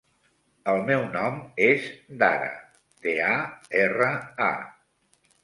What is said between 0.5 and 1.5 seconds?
El meu nom